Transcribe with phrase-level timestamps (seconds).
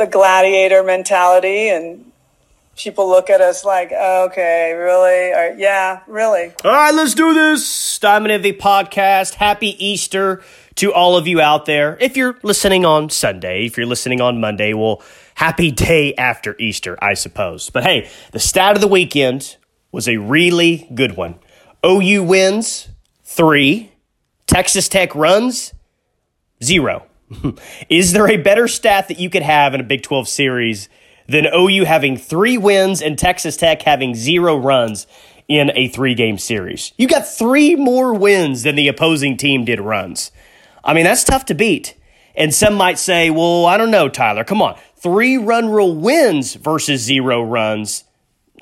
[0.00, 2.10] the gladiator mentality and
[2.74, 5.30] people look at us like, oh, okay, really?
[5.30, 6.52] Or, yeah, really.
[6.64, 7.98] All right, let's do this.
[7.98, 9.34] Diamond Envy podcast.
[9.34, 10.42] Happy Easter
[10.76, 11.98] to all of you out there.
[12.00, 15.02] If you're listening on Sunday, if you're listening on Monday, well,
[15.34, 17.68] happy day after Easter, I suppose.
[17.68, 19.58] But hey, the stat of the weekend
[19.92, 21.38] was a really good one.
[21.84, 22.88] OU wins
[23.22, 23.92] three,
[24.46, 25.74] Texas Tech runs
[26.64, 27.09] zero.
[27.88, 30.88] Is there a better stat that you could have in a Big 12 series
[31.28, 35.06] than OU having three wins and Texas Tech having zero runs
[35.48, 36.92] in a three game series?
[36.96, 40.32] You got three more wins than the opposing team did runs.
[40.82, 41.96] I mean, that's tough to beat.
[42.34, 44.44] And some might say, well, I don't know, Tyler.
[44.44, 44.78] Come on.
[44.96, 48.04] Three run rule wins versus zero runs.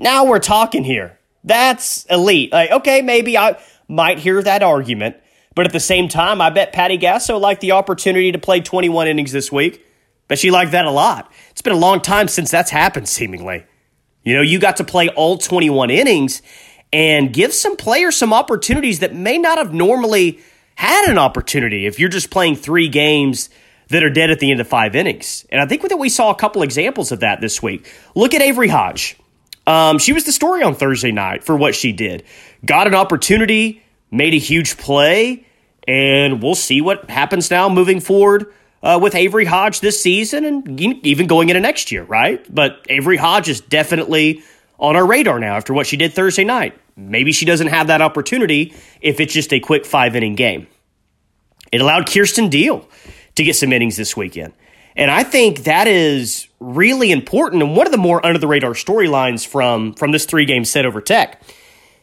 [0.01, 1.19] Now we're talking here.
[1.45, 2.53] That's elite.
[2.53, 5.17] Like, okay, maybe I might hear that argument.
[5.59, 9.09] But at the same time, I bet Patty Gasso liked the opportunity to play 21
[9.09, 9.85] innings this week.
[10.29, 11.33] Bet she liked that a lot.
[11.51, 13.67] It's been a long time since that's happened, seemingly.
[14.23, 16.43] You know, you got to play all 21 innings
[16.93, 20.39] and give some players some opportunities that may not have normally
[20.77, 23.51] had an opportunity if you're just playing three games
[23.89, 25.45] that are dead at the end of five innings.
[25.51, 27.93] And I think that we saw a couple examples of that this week.
[28.15, 29.17] Look at Avery Hodge.
[29.67, 32.23] Um, she was the story on Thursday night for what she did.
[32.65, 35.47] Got an opportunity, made a huge play,
[35.89, 40.81] and we'll see what happens now moving forward uh, with Avery Hodge this season and
[40.81, 42.45] even going into next year, right?
[42.55, 44.43] But Avery Hodge is definitely
[44.79, 46.79] on our radar now after what she did Thursday night.
[46.95, 50.67] Maybe she doesn't have that opportunity if it's just a quick five inning game.
[51.73, 52.87] It allowed Kierston Deal
[53.37, 54.53] to get some innings this weekend.
[54.95, 58.73] And I think that is really important and one of the more under the radar
[58.73, 61.41] storylines from, from this three game set over Tech.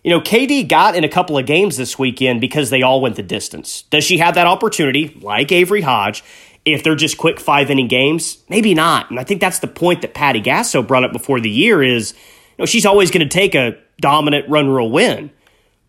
[0.06, 3.16] You know, KD got in a couple of games this weekend because they all went
[3.16, 3.86] the distance.
[3.90, 6.24] Does she have that opportunity, like Avery Hodge,
[6.64, 8.38] if they're just quick five inning games?
[8.48, 9.10] Maybe not.
[9.10, 12.14] And I think that's the point that Patty Gasso brought up before the year is,
[12.14, 15.32] you know, she's always going to take a dominant run rule win.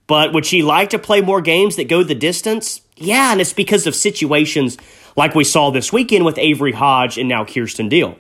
[0.07, 2.81] But would she like to play more games that go the distance?
[2.97, 4.79] Yeah, and it's because of situations
[5.15, 8.17] like we saw this weekend with Avery Hodge and now Kierston Deal.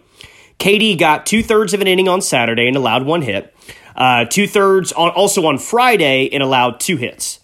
[0.59, 3.55] KD got two thirds of an inning on Saturday and allowed one hit.
[3.97, 7.41] Uh, two thirds on, also on Friday and allowed two hits.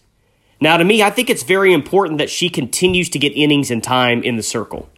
[0.61, 3.83] Now, to me, I think it's very important that she continues to get innings and
[3.83, 4.89] time in the circle.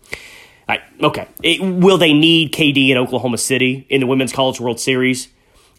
[0.68, 1.28] Right, okay.
[1.42, 5.28] It, will they need KD in Oklahoma City in the Women's College World Series?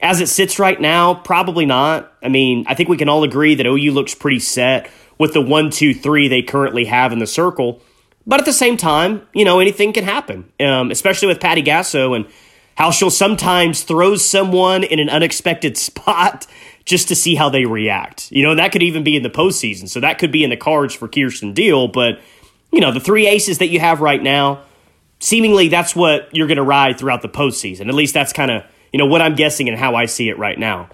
[0.02, 2.12] As it sits right now, probably not.
[2.22, 5.42] I mean, I think we can all agree that OU looks pretty set with the
[5.42, 7.82] one, two, three they currently have in the circle.
[8.28, 12.16] But at the same time, you know, anything can happen, um, especially with Patty Gasso
[12.16, 12.26] and
[12.76, 16.48] how she'll sometimes throw someone in an unexpected spot
[16.86, 18.32] just to see how they react.
[18.32, 19.90] You know, that could even be in the postseason.
[19.90, 21.88] So that could be in the cards for Kierston Deal.
[21.88, 22.20] But,
[22.72, 24.62] you know, the three aces that you have right now,
[25.20, 27.88] seemingly that's what you're going to ride throughout the postseason.
[27.88, 28.64] At least that's kind of,
[28.94, 30.90] you know, what I'm guessing and how I see it right now.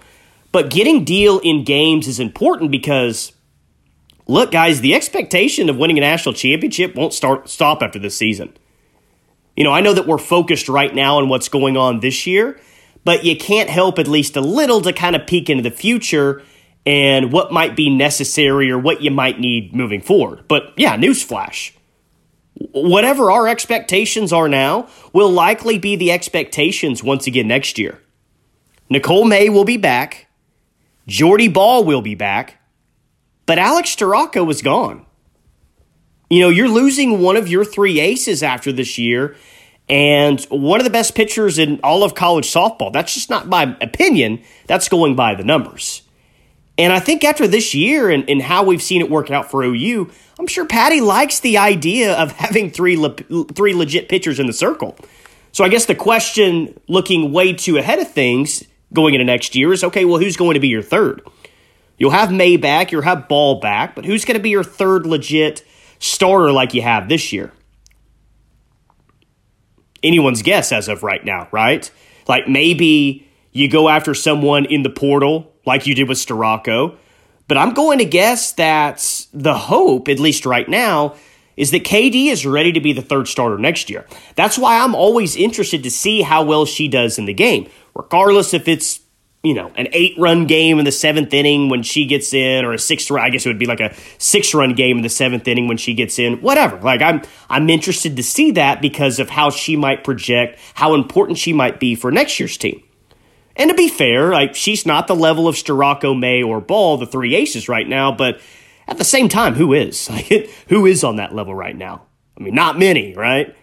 [0.52, 3.34] But getting Deal in games is important because,
[4.28, 8.54] look, guys, the expectation of winning a national championship won't start stop after this season.
[9.56, 12.60] You know, I know that we're focused right now on what's going on this year,
[13.04, 16.42] but you can't help at least a little to kind of peek into the future
[16.86, 20.46] and what might be necessary or what you might need moving forward.
[20.48, 21.74] But yeah, newsflash.
[22.72, 28.02] Whatever our expectations are now will likely be the expectations once again next year.
[28.90, 30.28] Nicole May will be back.
[31.08, 32.62] Jordy Bahl will be back.
[33.46, 35.06] But Alex Storako is gone.
[36.32, 39.36] You know, you're losing one of your three aces after this year
[39.90, 42.94] and one of the best pitchers in all of college softball.
[42.94, 44.42] That's just not my opinion.
[44.66, 46.04] That's going by the numbers.
[46.78, 49.62] And I think after this year and, and how we've seen it work out for
[49.62, 50.10] OU,
[50.40, 53.18] I'm sure Patty likes the idea of having three le-
[53.54, 54.96] three legit pitchers in the circle.
[55.52, 58.64] So I guess the question, looking way too ahead of things
[58.94, 60.06] going into next year, is okay.
[60.06, 61.24] Well, who's going to be your third?
[61.98, 65.06] You'll have May back, you'll have Bahl back, but who's going to be your third
[65.06, 65.66] legit
[66.02, 67.54] starter like you have this year?
[70.04, 71.90] Anyone's guess as of right now, right?
[72.28, 76.98] Like maybe you go after someone in the portal like you did with Storako.
[77.48, 81.16] But I'm going to guess that the hope, at least right now,
[81.58, 84.08] is that KD is ready to be the third starter next year.
[84.36, 88.54] That's why I'm always interested to see how well she does in the game, regardless
[88.54, 89.01] if it's
[89.44, 92.74] you know, an eight run game in the seventh inning when she gets in, or
[92.74, 95.10] a six run, I guess it would be like a six run game in the
[95.10, 96.78] seventh inning when she gets in, whatever.
[96.78, 101.40] Like I'm, I'm interested to see that because of how she might project, how important
[101.40, 102.84] she might be for next year's team.
[103.56, 107.08] And to be fair, like she's not the level of Storako, May, or Bahl, the
[107.08, 108.40] three aces right now, but
[108.88, 110.10] at the same time, who is?
[110.12, 112.04] Like, who is on that level right now?
[112.38, 113.56] I mean, not many, right?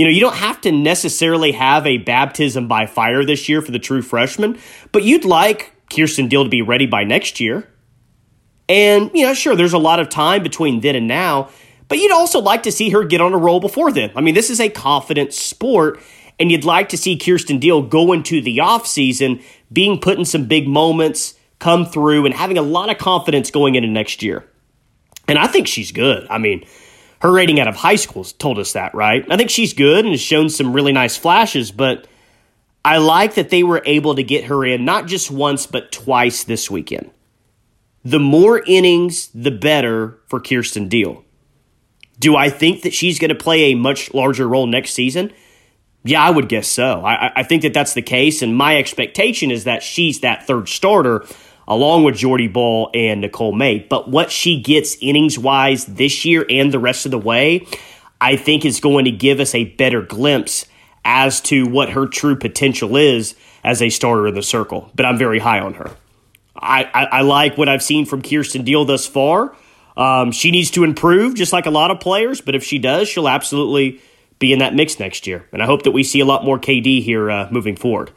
[0.00, 3.70] You know, you don't have to necessarily have a baptism by fire this year for
[3.70, 4.56] the true freshman,
[4.92, 7.68] but you'd like Kierston Deal to be ready by next year.
[8.66, 11.50] And, you know, sure, there's a lot of time between then and now,
[11.88, 14.10] but you'd also like to see her get on a roll before then.
[14.16, 16.00] I mean, this is a confident sport,
[16.38, 20.46] and you'd like to see Kierston Deal go into the offseason being put in some
[20.46, 24.48] big moments, come through, and having a lot of confidence going into next year.
[25.28, 26.26] And I think she's good.
[26.30, 26.64] I mean,
[27.20, 29.24] her rating out of high school told us that, right?
[29.30, 32.06] I think she's good and has shown some really nice flashes, but
[32.84, 36.44] I like that they were able to get her in not just once, but twice
[36.44, 37.10] this weekend.
[38.04, 41.24] The more innings, the better for Kierston Deal.
[42.18, 45.32] Do I think that she's going to play a much larger role next season?
[46.02, 47.04] Yeah, I would guess so.
[47.04, 50.68] I, I think that that's the case, and my expectation is that she's that third
[50.68, 51.26] starter
[51.70, 53.78] along with Jordy Bahl and Nicole May.
[53.78, 57.64] But what she gets innings wise this year and the rest of the way,
[58.20, 60.66] I think is going to give us a better glimpse
[61.04, 64.90] as to what her true potential is as a starter in the circle.
[64.96, 65.92] But I'm very high on her.
[66.56, 69.54] I, I, I like what I've seen from Kierston Deal thus far.
[69.96, 72.40] Um, she needs to improve, just like a lot of players.
[72.40, 74.00] But if she does, she'll absolutely
[74.40, 75.46] be in that mix next year.
[75.52, 78.10] And I hope that we see a lot more KD here uh, moving forward.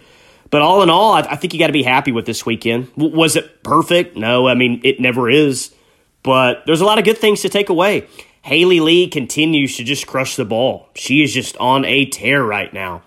[0.54, 2.94] But all in all, I, I think you got to be happy with this weekend.
[2.96, 4.16] W- was it perfect?
[4.16, 5.74] No, I mean, it never is.
[6.22, 8.06] But there's a lot of good things to take away.
[8.44, 10.90] Haley Lee continues to just crush the ball.
[10.94, 13.02] She is just on a tear right now.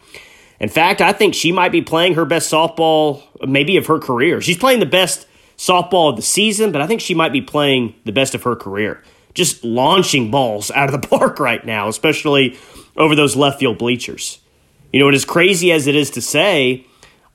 [0.59, 4.41] In fact, I think she might be playing her best softball, maybe of her career.
[4.41, 7.95] She's playing the best softball of the season, but I think she might be playing
[8.05, 9.05] the best of her career.
[9.35, 12.59] Just launching balls out of the park right now, especially
[12.97, 14.41] over those left field bleachers.
[14.93, 16.85] You know, and as crazy as it is to say,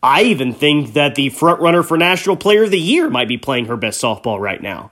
[0.04, 3.38] I even think that the front runner for National Player of the Year might be
[3.38, 4.92] playing her best softball right now.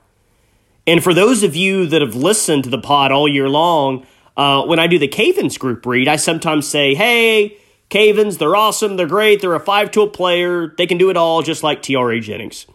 [0.85, 4.05] And for those of you that have listened to the pod all year long,
[4.37, 7.57] uh, when I do the Cavens group read, I sometimes say, hey,
[7.89, 11.41] Cavens, they're awesome, they're great, they're a five tool player, they can do it all
[11.41, 12.67] just like Tiare Jennings.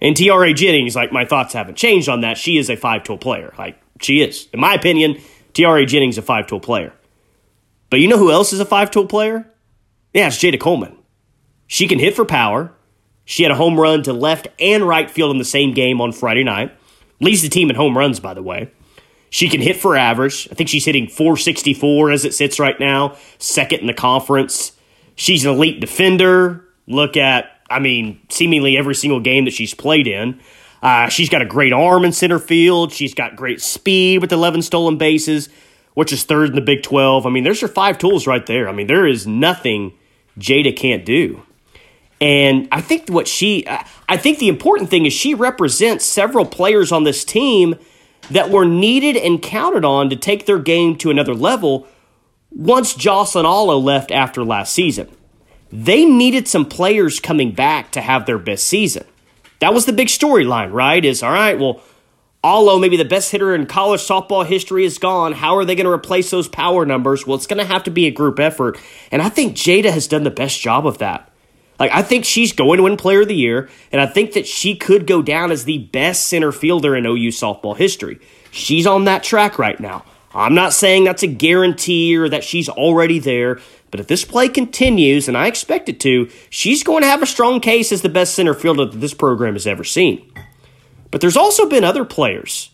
[0.00, 2.38] And Tiare Jennings, like, my thoughts haven't changed on that.
[2.38, 3.52] She is a five tool player.
[3.58, 4.48] Like, she is.
[4.52, 5.20] In my opinion,
[5.54, 6.92] Tiare Jennings is a five tool player.
[7.90, 9.50] But you know who else is a five tool player?
[10.14, 10.97] Yeah, it's Jayda Coleman.
[11.68, 12.72] She can hit for power.
[13.24, 16.12] She had a home run to left and right field in the same game on
[16.12, 16.72] Friday night.
[17.20, 18.72] Leads the team in home runs, by the way.
[19.30, 20.48] She can hit for average.
[20.50, 24.72] I think she's hitting 464 as it sits right now, second in the conference.
[25.14, 26.64] She's an elite defender.
[26.86, 30.40] Look at, I mean, seemingly every single game that she's played in.
[30.82, 32.92] Uh, she's got a great arm in center field.
[32.92, 35.50] She's got great speed with 11 stolen bases,
[35.92, 37.26] which is third in the Big 12.
[37.26, 38.70] I mean, there's her five tools right there.
[38.70, 39.92] I mean, there is nothing
[40.38, 41.42] Jayda can't do.
[42.20, 43.64] And I think what she,
[44.08, 47.76] I think the important thing is she represents several players on this team
[48.30, 51.86] that were needed and counted on to take their game to another level
[52.50, 55.08] once Jocelyn Alo left after last season.
[55.70, 59.04] They needed some players coming back to have their best season.
[59.60, 61.04] That was the big storyline, right?
[61.04, 61.82] Is all right, well,
[62.42, 65.32] Alo, maybe the best hitter in college softball history, is gone.
[65.32, 67.26] How are they going to replace those power numbers?
[67.26, 68.78] Well, it's going to have to be a group effort.
[69.10, 71.27] And I think Jayda has done the best job of that.
[71.78, 74.46] Like, I think she's going to win Player of the Year, and I think that
[74.46, 78.18] she could go down as the best center fielder in OU softball history.
[78.50, 80.04] She's on that track right now.
[80.34, 83.60] I'm not saying that's a guarantee or that she's already there,
[83.90, 87.26] but if this play continues, and I expect it to, she's going to have a
[87.26, 90.30] strong case as the best center fielder that this program has ever seen.
[91.10, 92.70] But there's also been other players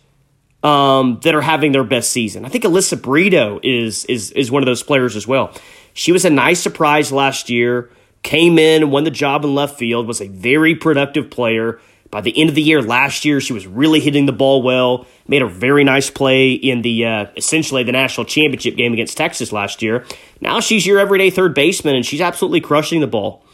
[0.65, 2.45] um, that are having their best season.
[2.45, 5.55] I think Alyssa Brito is is is one of those players as well.
[5.93, 7.91] She was a nice surprise last year
[8.25, 11.79] came in, won the job in left field, was a very productive player.
[12.11, 15.07] By the end of the year last year, she was really hitting the ball well.
[15.29, 19.53] Made a very nice play in the uh, essentially the national championship game against Texas
[19.53, 20.05] last year.
[20.41, 23.45] Now she's your everyday third baseman, and she's absolutely crushing the ball.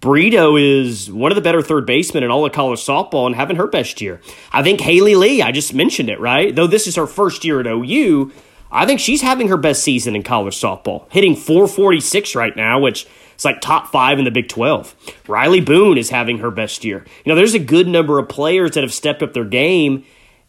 [0.00, 3.56] Brito is one of the better third basemen in all of college softball and having
[3.56, 4.20] her best year.
[4.52, 6.54] I think Haley Lee, I just mentioned it, right?
[6.54, 8.30] Though this is her first year at OU,
[8.70, 13.06] I think she's having her best season in college softball, hitting 446 right now, which
[13.36, 14.96] it's like top five in the Big 12.
[15.26, 17.04] Rylie Boone is having her best year.
[17.22, 20.06] You know, there's a good number of players that have stepped up their game,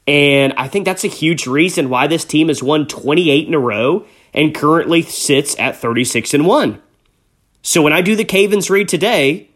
[0.07, 3.59] and I think that's a huge reason why this team has won 28 in a
[3.59, 6.81] row and currently sits at 36 and 1.
[7.61, 9.49] So when I do the Cavens read today,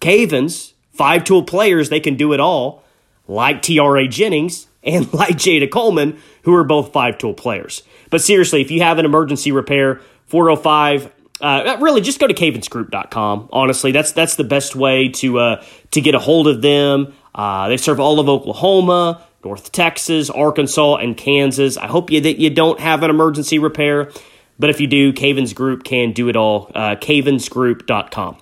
[0.00, 2.82] Cavens, five tool players, they can do it all,
[3.28, 7.84] like Tiare Jennings and like Jayda Coleman, who are both five tool players.
[8.10, 11.12] But seriously, if you have an emergency repair, 405
[11.44, 16.00] uh, really just go to cavensgroup.com honestly that's that's the best way to uh, to
[16.00, 21.16] get a hold of them uh, they serve all of oklahoma north texas arkansas and
[21.16, 24.10] kansas i hope you that you don't have an emergency repair
[24.56, 26.70] But if you do, Cavens Group can do it all.
[26.72, 28.36] Uh, cavensgroup.com.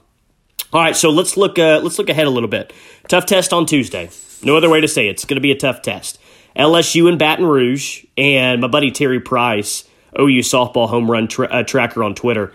[0.74, 1.58] All right, so let's look.
[1.58, 2.72] Uh, let's look ahead a little bit.
[3.08, 4.10] Tough test on Tuesday.
[4.42, 5.12] No other way to say it.
[5.12, 6.18] It's going to be a tough test.
[6.54, 9.84] LSU in Baton Rouge, and my buddy Terry Price,
[10.20, 12.52] OU softball home run tra- uh, tracker on Twitter.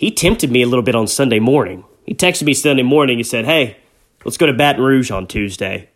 [0.00, 1.84] He tempted me a little bit on Sunday morning.
[2.06, 3.18] He texted me Sunday morning.
[3.18, 3.76] He said, "Hey,
[4.24, 5.90] let's go to Baton Rouge on Tuesday."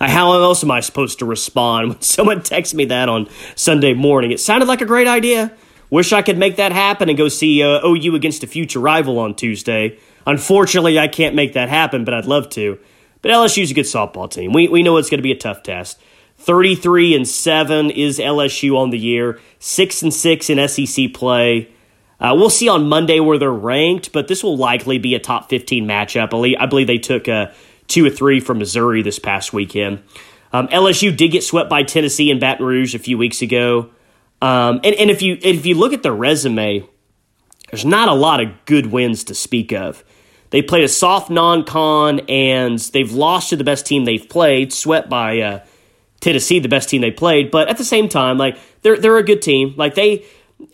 [0.00, 4.32] How else am I supposed to respond when someone texts me that on Sunday morning?
[4.32, 5.52] It sounded like a great idea.
[5.90, 9.20] Wish I could make that happen and go see uh, OU against a future rival
[9.20, 9.96] on Tuesday.
[10.26, 12.80] Unfortunately, I can't make that happen, but I'd love to.
[13.22, 14.52] But LSU's a good softball team.
[14.52, 16.00] We, we know it's going to be a tough test.
[16.38, 21.68] 33 and 7 is LSU on the year, 6 and 6 in SEC play.
[22.20, 25.48] Uh, we'll see on Monday where they're ranked, but this will likely be a top
[25.48, 26.56] 15 matchup.
[26.58, 27.52] I believe they took a
[27.88, 30.02] two or three from Missouri this past weekend.
[30.52, 33.90] Um, LSU did get swept by Tennessee and Baton Rouge a few weeks ago.
[34.42, 36.86] Um, and, and if you if you look at the resume,
[37.70, 40.04] there's not a lot of good wins to speak of.
[40.50, 45.08] They played a soft non-con, and they've lost to the best team they've played, swept
[45.08, 45.60] by uh,
[46.20, 47.52] Tennessee, the best team they played.
[47.52, 49.74] But at the same time, like they're they're a good team.
[49.76, 50.24] Like they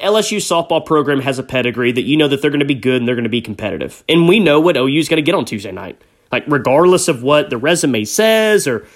[0.00, 2.96] LSU softball program has a pedigree that you know that they're going to be good
[2.96, 4.04] and they're going to be competitive.
[4.08, 6.00] And we know what OU is going to get on Tuesday night.
[6.32, 8.86] Like, regardless of what the resume says or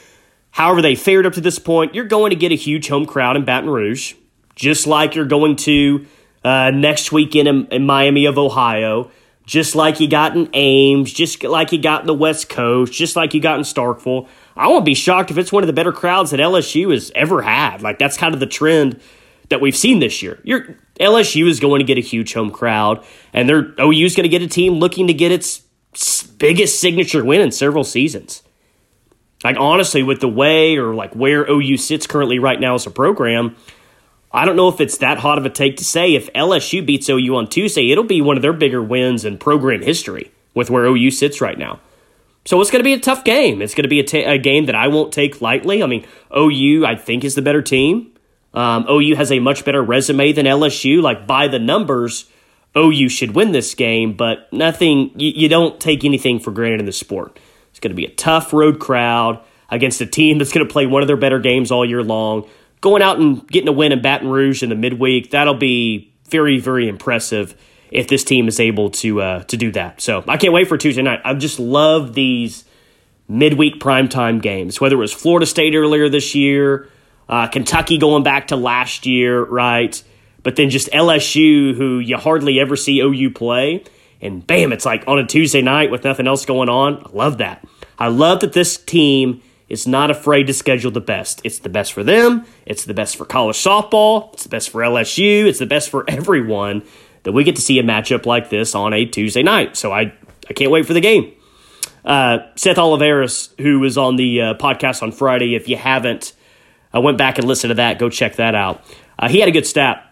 [0.51, 3.37] however they fared up to this point, you're going to get a huge home crowd
[3.37, 4.15] in Baton Rouge,
[4.57, 6.07] just like you're going to
[6.45, 9.11] uh, next weekend in, in Miami of Ohio,
[9.47, 13.17] just like you got in Ames, just like you got in the West Coast, just
[13.17, 14.29] like you got in Starkville.
[14.57, 17.43] I won't be shocked if it's one of the better crowds that LSU has ever
[17.43, 17.81] had.
[17.81, 19.01] Like, that's kind of the trend
[19.51, 20.41] that we've seen this year.
[20.43, 24.25] Your LSU is going to get a huge home crowd, and their OU is going
[24.25, 25.63] to get a team looking to get its
[26.39, 28.43] biggest signature win in several seasons.
[29.45, 32.91] Like honestly, with the way or like where OU sits currently right now as a
[32.91, 33.57] program,
[34.33, 37.09] I don't know if it's that hot of a take to say if LSU beats
[37.09, 40.85] OU on Tuesday, it'll be one of their bigger wins in program history with where
[40.85, 41.81] OU sits right now.
[42.45, 43.61] So it's going to be a tough game.
[43.61, 45.83] It's going to be a, t- a game that I won't take lightly.
[45.83, 48.13] I mean, OU I think is the better team.
[48.53, 51.03] Um, OU has a much better resume than LSU.
[51.03, 52.29] Like by the numbers,
[52.77, 56.87] OU should win this game, but nothing, you, you don't take anything for granted in
[56.87, 57.39] the sport.
[57.71, 59.41] It's going to be a tough road crowd
[59.71, 62.49] against a team that's going to play one of their better games all year long.
[62.81, 66.59] Going out and getting a win in Baton Rouge in the midweek, that'll be very,
[66.59, 67.55] very impressive
[67.91, 70.01] if this team is able to uh, to do that.
[70.01, 71.21] So I can't wait for Tuesday night.
[71.25, 72.65] I just love these
[73.29, 76.89] midweek primetime games, whether it was Florida State earlier this year,
[77.31, 80.03] uh, Kentucky going back to last year, right?
[80.43, 83.85] But then just LSU, who you hardly ever see OU play,
[84.21, 87.05] and bam, it's like on a Tuesday night with nothing else going on.
[87.07, 87.65] I love that.
[87.99, 91.41] I love that this team is not afraid to schedule the best.
[91.45, 92.45] It's the best for them.
[92.67, 94.33] It's the best for college softball.
[94.35, 95.47] It's the best for LSU.
[95.47, 96.83] It's the best for everyone
[97.23, 99.77] that we get to see a matchup like this on a Tuesday night.
[99.77, 100.13] So I,
[100.49, 101.33] I can't wait for the game.
[102.05, 106.33] Uh, Seth Oliveris, who was on the uh, podcast on Friday, if you haven't,
[106.93, 107.99] I went back and listened to that.
[107.99, 108.85] Go check that out.
[109.19, 110.07] Uh, he had a good stat.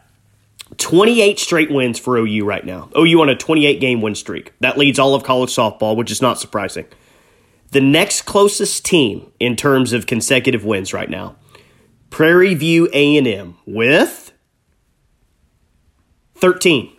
[0.77, 2.91] 28 straight wins for OU right now.
[2.97, 4.53] OU on a 28 game win streak.
[4.61, 6.87] That leads all of college softball, which is not surprising.
[7.71, 11.37] The next closest team in terms of consecutive wins right now,
[12.11, 14.33] Prairie View A&M with
[16.37, 16.93] 13.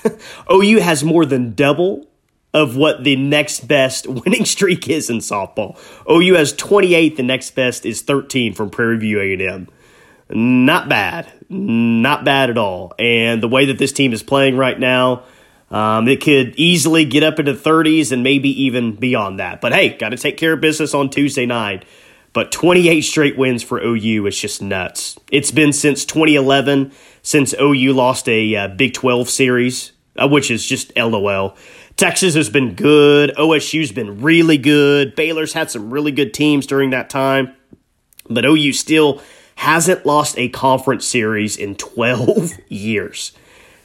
[0.52, 2.08] OU has more than double
[2.54, 5.78] of what the next best winning streak is in softball.
[6.10, 9.68] OU has 28, the next best is 13 from Prairie View A&M.
[10.30, 11.30] Not bad.
[11.48, 12.94] Not bad at all.
[12.98, 15.24] And the way that this team is playing right now,
[15.70, 19.60] um, it could easily get up into 30s and maybe even beyond that.
[19.60, 21.84] But hey, got to take care of business on Tuesday night.
[22.34, 25.18] But 28 straight wins for OU is just nuts.
[25.30, 26.92] It's been since 2011
[27.22, 31.56] since OU lost a uh, Big 12 series, uh, which is just LOL.
[31.96, 33.32] Texas has been good.
[33.36, 35.14] OSU's been really good.
[35.14, 37.54] Baylor's had some really good teams during that time.
[38.28, 39.20] But OU still
[39.56, 43.32] hasn't lost a conference series in 12 years.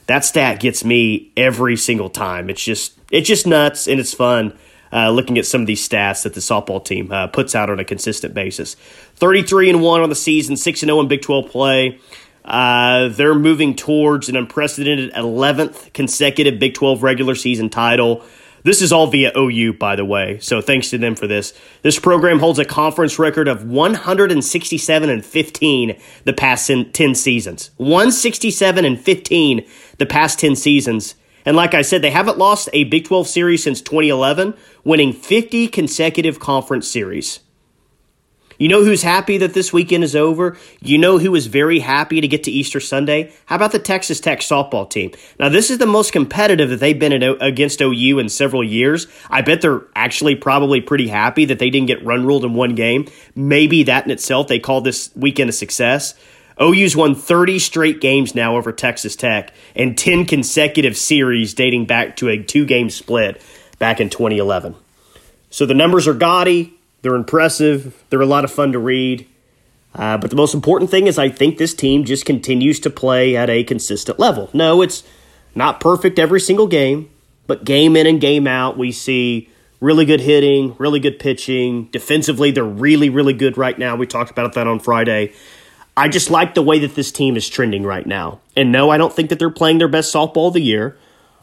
[0.06, 2.48] That stat gets me every single time.
[2.48, 4.58] It's just it's just nuts and it's fun
[4.92, 7.78] uh, looking at some of these stats that the softball team uh, puts out on
[7.78, 8.74] a consistent basis.
[9.16, 11.98] 33 and 1 on the season, 6 and 0 in Big 12 play.
[12.44, 18.24] Uh, they're moving towards an unprecedented 11th consecutive Big 12 regular season title.
[18.64, 21.52] This is all via OU, by the way, so thanks to them for this.
[21.82, 27.70] This program holds a conference record of 167 and 15 the past 10 seasons.
[27.76, 29.66] 167 and 15
[29.98, 31.14] the past 10 seasons.
[31.44, 34.54] And like I said, they haven't lost a Big 12 series since 2011,
[34.84, 37.40] winning 50 consecutive conference series.
[38.58, 40.56] You know who's happy that this weekend is over?
[40.82, 43.32] You know who is very happy to get to Easter Sunday?
[43.46, 45.12] How about the Texas Tech softball team?
[45.38, 49.06] Now, this is the most competitive that they've been in, against OU in several years.
[49.30, 52.74] I bet they're actually probably pretty happy that they didn't get run ruled in one
[52.74, 53.06] game.
[53.36, 56.14] Maybe that in itself, they call this weekend a success.
[56.60, 62.16] OU's won 30 straight games now over Texas Tech and 10 consecutive series dating back
[62.16, 63.40] to a two game split
[63.78, 64.74] back in 2011.
[65.50, 69.26] So the numbers are gaudy, they're impressive, they're a lot of fun to read.
[69.94, 73.36] Uh, but the most important thing is, I think this team just continues to play
[73.36, 74.50] at a consistent level.
[74.52, 75.02] No, it's
[75.54, 77.10] not perfect every single game,
[77.46, 79.48] but game in and game out, we see
[79.80, 81.84] really good hitting, really good pitching.
[81.86, 83.96] Defensively, they're really, really good right now.
[83.96, 85.32] We talked about that on Friday.
[85.96, 88.40] I just like the way that this team is trending right now.
[88.56, 90.96] And no, I don't think that they're playing their best softball of the year.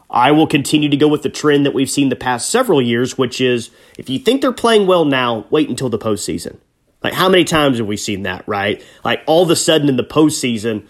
[0.10, 3.18] I will continue to go with the trend that we've seen the past several years,
[3.18, 6.58] which is if you think they're playing well now, wait until the postseason.
[7.04, 8.84] Like how many times have we seen that, right?
[9.04, 10.88] Like all of a sudden in the postseason,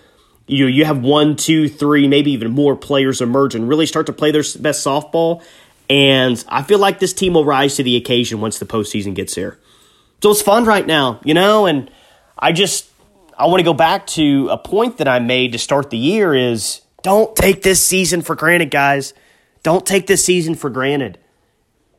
[0.48, 4.14] you you have one, two, three, maybe even more players emerge and really start to
[4.14, 5.44] play their best softball.
[5.90, 9.36] And I feel like this team will rise to the occasion once the postseason gets
[9.36, 9.60] here.
[10.22, 11.92] So it's fun right now, you know, and
[12.40, 12.90] I just
[13.38, 16.34] I want to go back to a point that I made to start the year
[16.34, 19.14] is don't take this season for granted, guys.
[19.62, 21.20] Don't take this season for granted.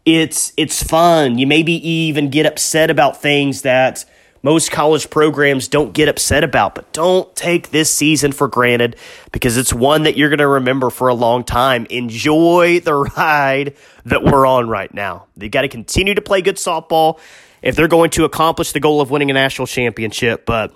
[0.05, 1.39] It's it's fun.
[1.39, 4.05] You maybe even get upset about things that
[4.43, 8.97] most college programs don't get upset about, but don't take this season for granted
[9.31, 11.87] because it's one that you're going to remember for a long time.
[11.89, 15.27] Enjoy the ride that we're on right now.
[15.37, 17.21] You got to continue to play good softball
[17.63, 20.75] if they're going to accomplish the goal of winning a national championship, but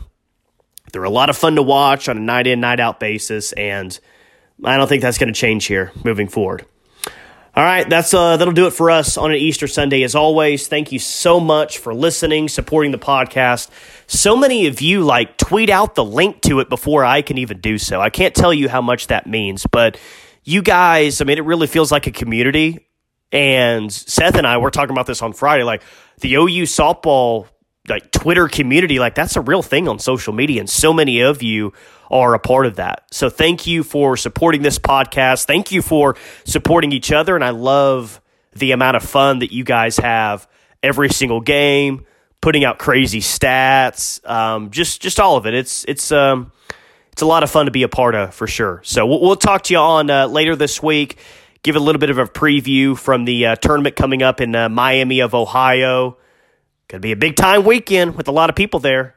[0.93, 3.99] they're a lot of fun to watch on a night in, night out basis, and
[4.65, 6.67] I don't think that's going to change here moving forward.
[7.53, 10.05] All right, that's uh, that'll do it for us on an Easter Sunday.
[10.05, 13.71] As always, thank you so much for listening, supporting the podcast.
[14.07, 17.61] So many of you like tweet out the link to it before I can even
[17.61, 18.01] do so.
[18.01, 19.99] I can't tell you how much that means, but
[20.45, 22.87] you guys, I mean, it really feels like a community.
[23.33, 25.65] And Seth and I were talking about this on Friday.
[25.65, 25.83] Like
[26.21, 27.49] the OU softball
[27.91, 31.43] like Twitter community, like that's a real thing on social media, and so many of
[31.43, 31.73] you
[32.11, 33.05] are a part of that.
[33.11, 35.47] So thank you for supporting this podcast.
[35.47, 38.21] Thank you for supporting each other, and I love
[38.55, 40.49] the amount of fun that you guys have
[40.83, 42.05] every single game,
[42.41, 45.55] putting out crazy stats, um, just just all of it.
[45.55, 46.53] It's it's um
[47.13, 48.81] it's a lot of fun to be a part of for sure.
[48.85, 51.19] So we'll, we'll talk to you on uh, later this week.
[51.63, 54.71] Give a little bit of a preview from the uh, tournament coming up in uh,
[54.71, 56.17] Miami of Ohio.
[56.91, 59.15] Could be a big time weekend with a lot of people there.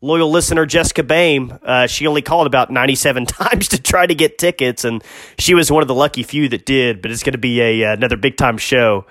[0.00, 4.38] Loyal listener Jessica Bame, uh, she only called about 97 times to try to get
[4.38, 5.02] tickets, and
[5.36, 7.02] she was one of the lucky few that did.
[7.02, 9.04] But it's going to be a, uh, another big time show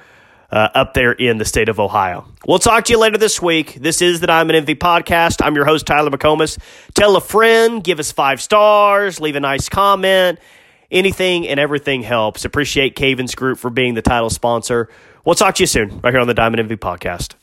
[0.50, 2.26] uh, up there in the state of Ohio.
[2.48, 3.74] We'll talk to you later this week.
[3.74, 5.46] This is the Diamond Envy podcast.
[5.46, 6.58] I'm your host, Tyler McComas.
[6.94, 10.40] Tell a friend, give us five stars, leave a nice comment.
[10.90, 12.46] Anything and everything helps.
[12.46, 14.88] Appreciate Cavens Group for being the title sponsor.
[15.26, 17.34] We'll talk to you soon, right here on the Diamond Envy podcast.